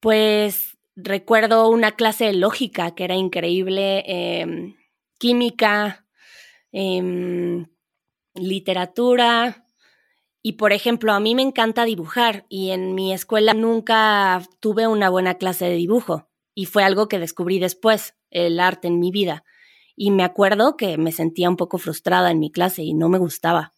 pues 0.00 0.78
recuerdo 0.96 1.68
una 1.68 1.92
clase 1.92 2.26
de 2.26 2.32
lógica 2.34 2.94
que 2.94 3.04
era 3.04 3.14
increíble, 3.14 4.02
em, 4.06 4.76
química, 5.18 6.06
em, 6.72 7.66
literatura. 8.34 9.66
Y 10.42 10.54
por 10.54 10.72
ejemplo, 10.72 11.12
a 11.12 11.20
mí 11.20 11.34
me 11.34 11.42
encanta 11.42 11.84
dibujar 11.84 12.46
y 12.48 12.70
en 12.70 12.94
mi 12.94 13.12
escuela 13.12 13.54
nunca 13.54 14.42
tuve 14.60 14.86
una 14.86 15.10
buena 15.10 15.34
clase 15.34 15.66
de 15.66 15.76
dibujo 15.76 16.30
y 16.54 16.66
fue 16.66 16.84
algo 16.84 17.08
que 17.08 17.18
descubrí 17.18 17.58
después, 17.58 18.14
el 18.30 18.60
arte 18.60 18.88
en 18.88 18.98
mi 18.98 19.10
vida. 19.10 19.44
Y 19.96 20.10
me 20.10 20.24
acuerdo 20.24 20.76
que 20.76 20.96
me 20.98 21.12
sentía 21.12 21.50
un 21.50 21.56
poco 21.56 21.78
frustrada 21.78 22.30
en 22.30 22.38
mi 22.40 22.50
clase 22.50 22.82
y 22.82 22.94
no 22.94 23.08
me 23.08 23.18
gustaba 23.18 23.74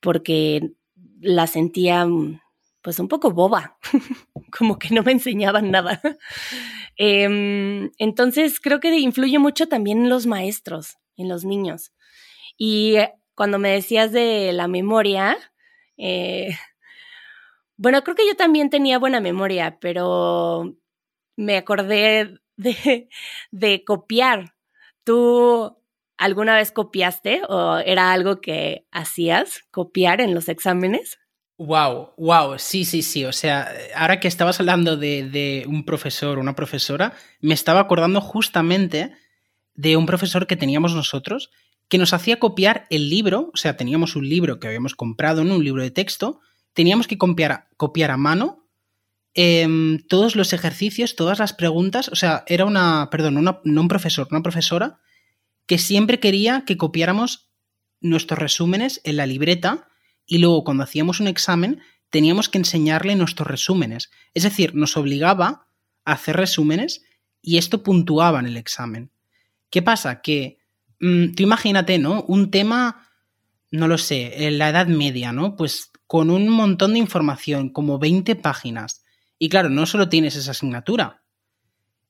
porque 0.00 0.72
la 1.20 1.46
sentía 1.46 2.06
mm, 2.06 2.40
pues 2.82 2.98
un 2.98 3.08
poco 3.08 3.30
boba, 3.30 3.78
como 4.58 4.78
que 4.78 4.94
no 4.94 5.02
me 5.02 5.12
enseñaban 5.12 5.70
nada. 5.70 6.00
Em, 6.96 7.90
entonces 7.98 8.60
creo 8.60 8.80
que 8.80 8.96
influye 8.98 9.38
mucho 9.38 9.68
también 9.68 10.02
en 10.02 10.08
los 10.08 10.26
maestros, 10.26 10.96
en 11.16 11.28
los 11.28 11.44
niños. 11.44 11.92
Y 12.56 12.96
cuando 13.34 13.58
me 13.58 13.70
decías 13.70 14.12
de 14.12 14.52
la 14.52 14.68
memoria, 14.68 15.36
eh, 15.96 16.56
bueno, 17.76 18.02
creo 18.02 18.16
que 18.16 18.26
yo 18.26 18.36
también 18.36 18.70
tenía 18.70 18.98
buena 18.98 19.20
memoria, 19.20 19.78
pero 19.80 20.76
me 21.36 21.56
acordé 21.56 22.40
de 22.56 23.84
copiar. 23.84 24.54
¿Tú 25.04 25.78
alguna 26.16 26.56
vez 26.56 26.72
copiaste 26.72 27.42
o 27.48 27.78
era 27.78 28.12
algo 28.12 28.40
que 28.40 28.86
hacías, 28.90 29.62
copiar 29.70 30.20
en 30.20 30.34
los 30.34 30.48
exámenes? 30.48 31.18
Wow, 31.58 32.12
wow, 32.16 32.56
sí, 32.56 32.84
sí, 32.84 33.02
sí. 33.02 33.24
O 33.24 33.32
sea, 33.32 33.68
ahora 33.96 34.20
que 34.20 34.28
estabas 34.28 34.60
hablando 34.60 34.96
de, 34.96 35.64
un 35.66 35.84
profesor 35.84 36.38
o 36.38 36.40
una 36.40 36.54
profesora, 36.54 37.14
me 37.40 37.52
estaba 37.52 37.80
acordando 37.80 38.20
justamente 38.20 39.12
de 39.74 39.96
un 39.96 40.06
profesor 40.06 40.46
que 40.46 40.56
teníamos 40.56 40.94
nosotros 40.94 41.50
que 41.88 41.98
nos 41.98 42.12
hacía 42.12 42.38
copiar 42.38 42.86
el 42.90 43.08
libro, 43.08 43.50
o 43.52 43.56
sea, 43.56 43.76
teníamos 43.76 44.14
un 44.14 44.28
libro 44.28 44.60
que 44.60 44.68
habíamos 44.68 44.94
comprado, 44.94 45.40
en 45.40 45.50
un 45.50 45.64
libro 45.64 45.82
de 45.82 45.90
texto, 45.90 46.38
teníamos 46.74 47.08
que 47.08 47.16
copiar, 47.16 47.66
copiar 47.78 48.10
a 48.10 48.18
mano 48.18 48.68
em, 49.32 49.98
todos 50.06 50.36
los 50.36 50.52
ejercicios, 50.52 51.16
todas 51.16 51.38
las 51.38 51.54
preguntas, 51.54 52.08
o 52.08 52.14
sea, 52.14 52.44
era 52.46 52.66
una, 52.66 53.08
perdón, 53.10 53.42
no 53.42 53.80
un 53.80 53.88
profesor, 53.88 54.28
una 54.30 54.42
profesora, 54.42 55.00
que 55.66 55.78
siempre 55.78 56.20
quería 56.20 56.64
que 56.66 56.76
copiáramos 56.76 57.50
nuestros 58.00 58.38
resúmenes 58.38 59.00
en 59.04 59.16
la 59.16 59.26
libreta 59.26 59.88
y 60.28 60.38
luego 60.38 60.62
cuando 60.62 60.84
hacíamos 60.84 61.18
un 61.18 61.26
examen 61.26 61.80
teníamos 62.10 62.48
que 62.48 62.58
enseñarle 62.58 63.16
nuestros 63.16 63.48
resúmenes. 63.48 64.10
Es 64.34 64.44
decir, 64.44 64.74
nos 64.74 64.96
obligaba 64.96 65.66
a 66.04 66.12
hacer 66.12 66.36
resúmenes 66.36 67.02
y 67.42 67.56
esto 67.56 67.82
puntuaba 67.82 68.38
en 68.38 68.46
el 68.46 68.56
examen. 68.56 69.10
¿Qué 69.70 69.82
pasa? 69.82 70.20
Que 70.20 70.58
mm, 71.00 71.34
tú 71.34 71.42
imagínate, 71.42 71.98
¿no? 71.98 72.22
Un 72.28 72.50
tema, 72.50 73.08
no 73.70 73.88
lo 73.88 73.98
sé, 73.98 74.46
en 74.46 74.58
la 74.58 74.68
Edad 74.68 74.86
Media, 74.86 75.32
¿no? 75.32 75.56
Pues 75.56 75.90
con 76.06 76.30
un 76.30 76.48
montón 76.48 76.92
de 76.92 76.98
información, 76.98 77.70
como 77.70 77.98
20 77.98 78.36
páginas. 78.36 79.04
Y 79.38 79.48
claro, 79.48 79.70
no 79.70 79.86
solo 79.86 80.08
tienes 80.08 80.36
esa 80.36 80.50
asignatura. 80.50 81.22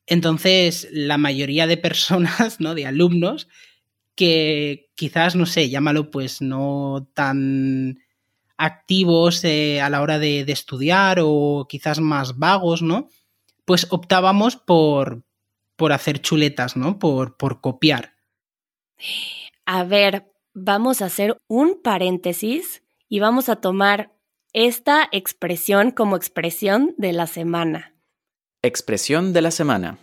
Entonces, 0.07 0.89
la 0.91 1.19
mayoría 1.19 1.67
de 1.67 1.77
personas, 1.77 2.59
¿no? 2.61 2.75
De 2.75 2.87
alumnos, 2.87 3.49
que 4.17 4.91
quizás, 4.97 5.37
no 5.37 5.47
sé, 5.47 5.71
llámalo 5.71 6.11
pues 6.11 6.43
no 6.43 7.09
tan 7.15 8.01
activos 8.59 9.45
eh, 9.45 9.81
a 9.81 9.89
la 9.89 10.03
hora 10.03 10.19
de, 10.19 10.41
estudiar 10.49 11.19
o 11.23 11.67
quizás 11.69 12.01
más 12.01 12.39
vagos, 12.39 12.83
¿no? 12.83 13.09
Pues 13.65 13.87
optábamos 13.91 14.57
por, 14.57 15.23
por 15.77 15.93
hacer 15.93 16.21
chuletas, 16.21 16.77
¿no? 16.77 16.99
Por, 16.99 17.37
por 17.37 17.61
copiar. 17.61 18.15
A 19.65 19.85
ver, 19.85 20.31
vamos 20.53 21.01
a 21.01 21.07
hacer 21.07 21.39
un 21.47 21.81
paréntesis 21.83 22.83
y 23.09 23.21
vamos 23.21 23.49
a 23.49 23.57
tomar 23.57 24.13
esta 24.53 25.09
expresión 25.13 25.91
como 25.93 26.17
expresión 26.17 26.95
de 26.99 27.13
la 27.13 27.27
semana. 27.27 27.95
Expresión 28.63 29.33
de 29.33 29.43
la 29.43 29.51
semana. 29.51 29.99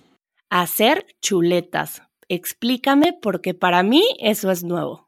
Hacer 0.49 1.05
chuletas. 1.21 2.03
Explícame 2.29 3.13
porque 3.21 3.53
para 3.53 3.83
mí 3.83 4.03
eso 4.19 4.49
es 4.49 4.63
nuevo. 4.63 5.04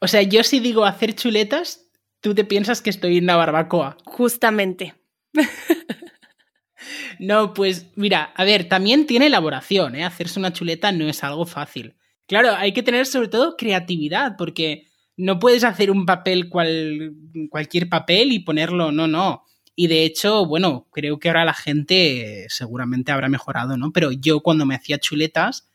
O 0.00 0.08
sea, 0.08 0.22
yo 0.22 0.42
si 0.42 0.60
digo 0.60 0.84
hacer 0.84 1.14
chuletas, 1.14 1.88
tú 2.20 2.34
te 2.34 2.44
piensas 2.44 2.82
que 2.82 2.90
estoy 2.90 3.18
en 3.18 3.26
la 3.26 3.36
barbacoa. 3.36 3.96
Justamente. 4.04 4.94
no, 7.18 7.54
pues 7.54 7.86
mira, 7.96 8.32
a 8.34 8.44
ver, 8.44 8.68
también 8.68 9.06
tiene 9.06 9.26
elaboración, 9.26 9.96
¿eh? 9.96 10.04
Hacerse 10.04 10.38
una 10.38 10.52
chuleta 10.52 10.92
no 10.92 11.08
es 11.08 11.22
algo 11.24 11.46
fácil. 11.46 11.94
Claro, 12.26 12.54
hay 12.56 12.72
que 12.72 12.82
tener 12.82 13.06
sobre 13.06 13.28
todo 13.28 13.56
creatividad, 13.56 14.36
porque 14.36 14.86
no 15.16 15.38
puedes 15.38 15.64
hacer 15.64 15.90
un 15.90 16.04
papel 16.04 16.48
cual, 16.48 17.14
cualquier 17.50 17.88
papel 17.88 18.32
y 18.32 18.40
ponerlo, 18.40 18.92
no, 18.92 19.06
no. 19.06 19.44
Y 19.74 19.88
de 19.88 20.04
hecho, 20.04 20.46
bueno, 20.46 20.88
creo 20.90 21.18
que 21.18 21.28
ahora 21.28 21.44
la 21.44 21.54
gente 21.54 22.46
seguramente 22.48 23.12
habrá 23.12 23.28
mejorado, 23.28 23.76
¿no? 23.76 23.92
Pero 23.92 24.10
yo 24.10 24.40
cuando 24.40 24.66
me 24.66 24.74
hacía 24.74 24.98
chuletas, 24.98 25.68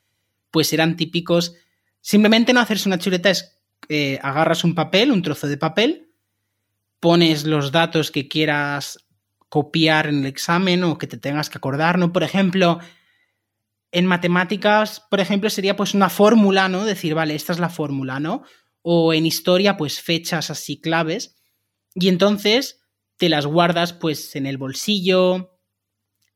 pues 0.50 0.74
eran 0.74 0.96
típicos. 0.96 1.56
Simplemente 2.02 2.52
no 2.52 2.60
hacerse 2.60 2.90
una 2.90 2.98
chuleta 2.98 3.30
es 3.30 3.61
eh, 3.90 4.20
agarras 4.22 4.64
un 4.64 4.76
papel, 4.76 5.12
un 5.12 5.22
trozo 5.22 5.48
de 5.48 5.58
papel, 5.58 6.10
pones 7.00 7.46
los 7.46 7.72
datos 7.72 8.12
que 8.12 8.28
quieras 8.28 9.00
copiar 9.50 10.08
en 10.08 10.20
el 10.20 10.26
examen 10.28 10.84
o 10.84 10.98
que 10.98 11.08
te 11.08 11.18
tengas 11.18 11.50
que 11.50 11.58
acordar, 11.58 11.98
¿no? 11.98 12.14
Por 12.14 12.24
ejemplo, 12.24 12.80
en 13.92 14.06
matemáticas, 14.06 15.02
por 15.10 15.20
ejemplo, 15.20 15.50
sería 15.50 15.76
pues 15.76 15.94
una 15.94 16.10
fórmula, 16.10 16.70
¿no? 16.70 16.86
Decir, 16.86 17.14
vale, 17.14 17.36
esta 17.36 17.52
es 17.52 17.60
la 17.60 17.70
fórmula, 17.70 18.20
¿no? 18.20 18.44
O 18.82 19.14
en 19.14 19.26
historia, 19.26 19.76
pues 19.76 20.02
fechas 20.02 20.50
así 20.50 20.80
claves. 20.80 21.36
Y 21.94 22.08
entonces 22.08 22.80
te 23.18 23.30
las 23.30 23.46
guardas 23.46 23.94
pues 23.94 24.36
en 24.36 24.46
el 24.46 24.58
bolsillo. 24.58 25.60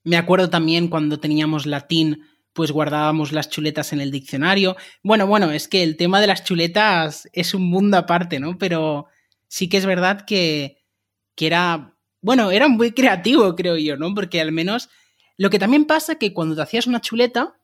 Me 0.03 0.17
acuerdo 0.17 0.49
también 0.49 0.89
cuando 0.89 1.19
teníamos 1.19 1.65
latín, 1.65 2.21
pues 2.55 2.71
guardábamos 2.71 3.33
las 3.33 3.49
chuletas 3.49 3.91
en 3.91 3.99
el 3.99 4.11
diccionario. 4.11 4.77
Bueno, 5.03 5.27
bueno, 5.27 5.51
es 5.51 5.67
que 5.67 5.83
el 5.83 5.97
tema 5.97 6.21
de 6.21 6.27
las 6.27 6.45
chuletas 6.45 7.27
es 7.33 7.53
un 7.53 7.69
mundo 7.69 7.97
aparte, 7.97 8.39
¿no? 8.39 8.57
Pero 8.57 9.07
sí 9.49 9.67
que 9.67 9.75
es 9.75 9.85
verdad 9.85 10.21
que, 10.25 10.77
que 11.35 11.47
era, 11.47 11.97
bueno, 12.21 12.51
era 12.51 12.69
muy 12.69 12.93
creativo, 12.93 13.53
creo 13.55 13.75
yo, 13.75 13.97
¿no? 13.97 14.15
Porque 14.15 14.39
al 14.39 14.53
menos 14.53 14.89
lo 15.35 15.49
que 15.49 15.59
también 15.59 15.83
pasa 15.83 16.13
es 16.13 16.17
que 16.17 16.33
cuando 16.33 16.55
te 16.55 16.61
hacías 16.61 16.87
una 16.87 17.01
chuleta, 17.01 17.59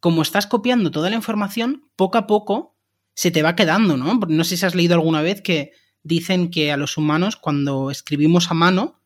como 0.00 0.22
estás 0.22 0.46
copiando 0.46 0.90
toda 0.90 1.10
la 1.10 1.16
información, 1.16 1.90
poco 1.94 2.16
a 2.16 2.26
poco 2.26 2.78
se 3.12 3.30
te 3.30 3.42
va 3.42 3.54
quedando, 3.54 3.98
¿no? 3.98 4.14
No 4.14 4.44
sé 4.44 4.56
si 4.56 4.64
has 4.64 4.74
leído 4.74 4.94
alguna 4.94 5.20
vez 5.20 5.42
que 5.42 5.72
dicen 6.02 6.50
que 6.50 6.72
a 6.72 6.78
los 6.78 6.96
humanos 6.96 7.36
cuando 7.36 7.90
escribimos 7.90 8.50
a 8.50 8.54
mano 8.54 9.02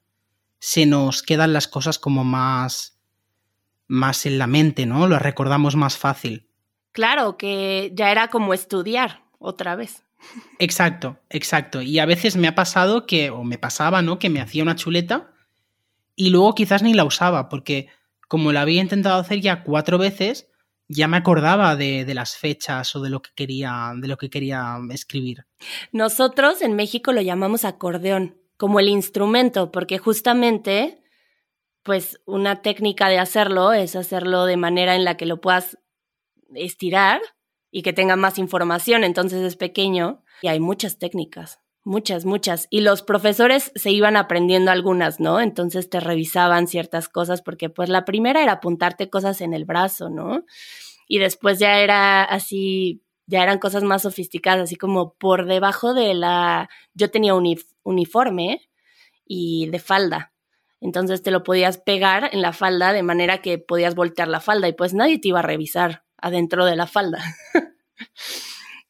se 0.60 0.86
nos 0.86 1.24
quedan 1.24 1.52
las 1.52 1.66
cosas 1.66 1.98
como 1.98 2.22
más 2.22 2.97
más 3.88 4.26
en 4.26 4.38
la 4.38 4.46
mente, 4.46 4.86
¿no? 4.86 5.08
Lo 5.08 5.18
recordamos 5.18 5.74
más 5.74 5.96
fácil. 5.96 6.46
Claro, 6.92 7.36
que 7.36 7.90
ya 7.94 8.10
era 8.12 8.28
como 8.28 8.54
estudiar 8.54 9.24
otra 9.38 9.74
vez. 9.74 10.04
Exacto, 10.58 11.18
exacto. 11.30 11.82
Y 11.82 11.98
a 11.98 12.06
veces 12.06 12.36
me 12.36 12.48
ha 12.48 12.54
pasado 12.54 13.06
que, 13.06 13.30
o 13.30 13.44
me 13.44 13.58
pasaba, 13.58 14.02
¿no? 14.02 14.18
Que 14.18 14.30
me 14.30 14.40
hacía 14.40 14.62
una 14.62 14.76
chuleta 14.76 15.32
y 16.14 16.30
luego 16.30 16.54
quizás 16.54 16.82
ni 16.82 16.94
la 16.94 17.04
usaba, 17.04 17.48
porque 17.48 17.88
como 18.26 18.52
la 18.52 18.62
había 18.62 18.82
intentado 18.82 19.20
hacer 19.20 19.40
ya 19.40 19.62
cuatro 19.62 19.98
veces, 19.98 20.48
ya 20.88 21.06
me 21.06 21.16
acordaba 21.16 21.76
de, 21.76 22.04
de, 22.04 22.14
las 22.14 22.36
fechas 22.36 22.94
o 22.96 23.00
de 23.00 23.10
lo 23.10 23.22
que 23.22 23.30
quería, 23.34 23.92
de 23.96 24.08
lo 24.08 24.16
que 24.16 24.30
quería 24.30 24.78
escribir. 24.90 25.46
Nosotros 25.92 26.62
en 26.62 26.74
México 26.74 27.12
lo 27.12 27.20
llamamos 27.20 27.64
acordeón, 27.64 28.36
como 28.56 28.80
el 28.80 28.88
instrumento, 28.88 29.70
porque 29.70 29.98
justamente 29.98 31.02
pues 31.88 32.20
una 32.26 32.60
técnica 32.60 33.08
de 33.08 33.18
hacerlo 33.18 33.72
es 33.72 33.96
hacerlo 33.96 34.44
de 34.44 34.58
manera 34.58 34.94
en 34.94 35.06
la 35.06 35.16
que 35.16 35.24
lo 35.24 35.40
puedas 35.40 35.78
estirar 36.54 37.22
y 37.70 37.80
que 37.80 37.94
tenga 37.94 38.14
más 38.14 38.38
información, 38.38 39.04
entonces 39.04 39.40
es 39.40 39.56
pequeño 39.56 40.22
y 40.42 40.48
hay 40.48 40.60
muchas 40.60 40.98
técnicas, 40.98 41.60
muchas, 41.84 42.26
muchas. 42.26 42.66
Y 42.68 42.82
los 42.82 43.00
profesores 43.00 43.72
se 43.74 43.90
iban 43.90 44.18
aprendiendo 44.18 44.70
algunas, 44.70 45.18
¿no? 45.18 45.40
Entonces 45.40 45.88
te 45.88 45.98
revisaban 45.98 46.66
ciertas 46.66 47.08
cosas 47.08 47.40
porque 47.40 47.70
pues 47.70 47.88
la 47.88 48.04
primera 48.04 48.42
era 48.42 48.52
apuntarte 48.52 49.08
cosas 49.08 49.40
en 49.40 49.54
el 49.54 49.64
brazo, 49.64 50.10
¿no? 50.10 50.44
Y 51.06 51.20
después 51.20 51.58
ya 51.58 51.80
era 51.80 52.22
así, 52.22 53.02
ya 53.24 53.42
eran 53.42 53.58
cosas 53.58 53.82
más 53.82 54.02
sofisticadas, 54.02 54.64
así 54.64 54.76
como 54.76 55.14
por 55.14 55.46
debajo 55.46 55.94
de 55.94 56.12
la... 56.12 56.68
Yo 56.92 57.10
tenía 57.10 57.34
un 57.34 57.56
uniforme 57.82 58.68
y 59.24 59.68
de 59.70 59.78
falda. 59.78 60.34
Entonces 60.80 61.22
te 61.22 61.30
lo 61.30 61.42
podías 61.42 61.78
pegar 61.78 62.30
en 62.32 62.42
la 62.42 62.52
falda 62.52 62.92
de 62.92 63.02
manera 63.02 63.42
que 63.42 63.58
podías 63.58 63.94
voltear 63.94 64.28
la 64.28 64.40
falda 64.40 64.68
y 64.68 64.72
pues 64.72 64.94
nadie 64.94 65.18
te 65.18 65.28
iba 65.28 65.40
a 65.40 65.42
revisar 65.42 66.04
adentro 66.16 66.64
de 66.64 66.76
la 66.76 66.86
falda. 66.86 67.22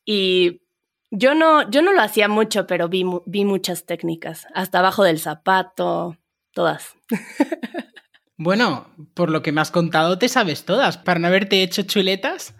y 0.04 0.62
yo 1.11 1.35
no, 1.35 1.68
yo 1.71 1.80
no 1.80 1.92
lo 1.92 2.02
hacía 2.02 2.28
mucho, 2.28 2.66
pero 2.66 2.88
vi, 2.88 3.04
vi 3.25 3.45
muchas 3.45 3.87
técnicas, 3.87 4.47
hasta 4.54 4.80
abajo 4.80 5.04
del 5.04 5.18
zapato, 5.18 6.18
todas. 6.52 6.95
bueno, 8.37 8.88
por 9.14 9.30
lo 9.30 9.42
que 9.42 9.52
me 9.52 9.62
has 9.62 9.71
contado, 9.71 10.18
te 10.18 10.28
sabes 10.28 10.64
todas. 10.64 10.99
Para 10.99 11.21
no 11.21 11.28
haberte 11.28 11.62
hecho 11.62 11.83
chuletas, 11.83 12.54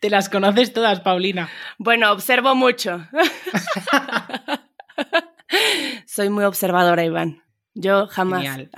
te 0.00 0.10
las 0.10 0.28
conoces 0.28 0.72
todas, 0.72 1.00
Paulina. 1.00 1.48
Bueno, 1.78 2.12
observo 2.12 2.54
mucho. 2.54 3.06
Soy 6.06 6.28
muy 6.28 6.44
observadora, 6.44 7.04
Iván. 7.04 7.42
Yo 7.74 8.06
jamás. 8.06 8.68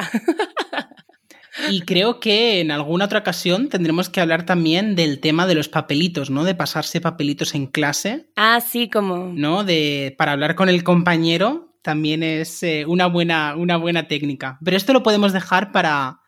Y 1.68 1.82
creo 1.82 2.18
que 2.18 2.60
en 2.60 2.70
alguna 2.70 3.04
otra 3.04 3.18
ocasión 3.18 3.68
tendremos 3.68 4.08
que 4.08 4.20
hablar 4.20 4.46
también 4.46 4.96
del 4.96 5.20
tema 5.20 5.46
de 5.46 5.54
los 5.54 5.68
papelitos, 5.68 6.30
¿no? 6.30 6.44
De 6.44 6.54
pasarse 6.54 7.00
papelitos 7.00 7.54
en 7.54 7.66
clase. 7.66 8.30
Ah, 8.36 8.60
sí, 8.60 8.88
como. 8.88 9.32
¿No? 9.34 9.62
De 9.62 10.14
para 10.16 10.32
hablar 10.32 10.54
con 10.54 10.68
el 10.68 10.82
compañero 10.82 11.76
también 11.82 12.22
es 12.22 12.62
eh, 12.62 12.84
una, 12.86 13.06
buena, 13.06 13.54
una 13.56 13.76
buena 13.76 14.08
técnica. 14.08 14.58
Pero 14.64 14.76
esto 14.76 14.92
lo 14.92 15.02
podemos 15.02 15.32
dejar 15.32 15.72
para, 15.72 16.20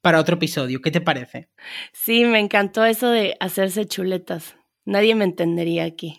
para 0.00 0.18
otro 0.18 0.36
episodio. 0.36 0.80
¿Qué 0.80 0.90
te 0.90 1.00
parece? 1.00 1.50
Sí, 1.92 2.24
me 2.24 2.40
encantó 2.40 2.84
eso 2.84 3.08
de 3.08 3.36
hacerse 3.38 3.86
chuletas. 3.86 4.56
Nadie 4.84 5.14
me 5.14 5.24
entendería 5.24 5.84
aquí. 5.84 6.18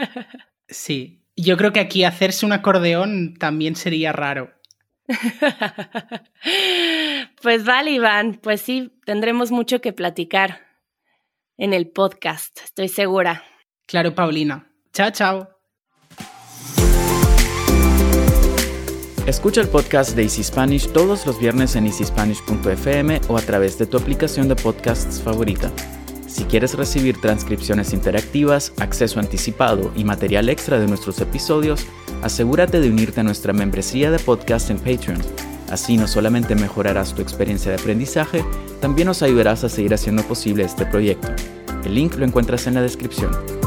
sí, 0.68 1.22
yo 1.36 1.56
creo 1.56 1.72
que 1.72 1.80
aquí 1.80 2.04
hacerse 2.04 2.46
un 2.46 2.52
acordeón 2.52 3.34
también 3.34 3.76
sería 3.76 4.12
raro. 4.12 4.52
pues 7.42 7.64
vale, 7.64 7.92
Iván, 7.92 8.38
pues 8.42 8.60
sí, 8.60 8.92
tendremos 9.04 9.50
mucho 9.50 9.80
que 9.80 9.92
platicar 9.92 10.66
en 11.56 11.72
el 11.72 11.88
podcast, 11.88 12.60
estoy 12.64 12.88
segura. 12.88 13.44
Claro, 13.86 14.14
Paulina. 14.14 14.70
Chao, 14.92 15.10
chao. 15.10 15.48
Escucha 19.26 19.60
el 19.60 19.68
podcast 19.68 20.16
de 20.16 20.22
Easy 20.22 20.42
Spanish 20.42 20.90
todos 20.90 21.26
los 21.26 21.38
viernes 21.38 21.76
en 21.76 21.86
easyspanish.fm 21.86 23.20
o 23.28 23.36
a 23.36 23.42
través 23.42 23.78
de 23.78 23.86
tu 23.86 23.96
aplicación 23.96 24.48
de 24.48 24.56
podcasts 24.56 25.20
favorita. 25.20 25.70
Si 26.26 26.44
quieres 26.44 26.74
recibir 26.74 27.20
transcripciones 27.20 27.92
interactivas, 27.92 28.72
acceso 28.80 29.20
anticipado 29.20 29.92
y 29.94 30.04
material 30.04 30.48
extra 30.48 30.80
de 30.80 30.86
nuestros 30.86 31.20
episodios, 31.20 31.86
asegúrate 32.22 32.80
de 32.80 32.90
unirte 32.90 33.20
a 33.20 33.24
nuestra 33.24 33.52
membresía 33.52 34.10
de 34.10 34.18
podcast 34.18 34.70
en 34.70 34.78
Patreon. 34.78 35.18
Así 35.70 35.96
no 35.96 36.08
solamente 36.08 36.54
mejorarás 36.54 37.14
tu 37.14 37.22
experiencia 37.22 37.70
de 37.70 37.78
aprendizaje, 37.78 38.44
también 38.80 39.06
nos 39.06 39.22
ayudarás 39.22 39.62
a 39.64 39.68
seguir 39.68 39.94
haciendo 39.94 40.22
posible 40.24 40.64
este 40.64 40.86
proyecto. 40.86 41.28
El 41.84 41.94
link 41.94 42.16
lo 42.16 42.24
encuentras 42.24 42.66
en 42.66 42.74
la 42.74 42.82
descripción. 42.82 43.59